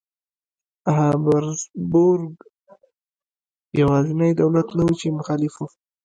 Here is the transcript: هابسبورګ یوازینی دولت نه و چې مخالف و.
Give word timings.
هابسبورګ 0.95 2.35
یوازینی 3.81 4.31
دولت 4.41 4.67
نه 4.77 4.83
و 4.87 4.91
چې 4.99 5.07
مخالف 5.17 5.53
و. 5.57 5.61